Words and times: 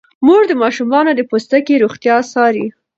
مور 0.25 0.43
د 0.47 0.53
ماشومانو 0.63 1.11
د 1.15 1.21
پوستکي 1.29 1.75
روغتیا 1.83 2.15
څاري. 2.31 2.65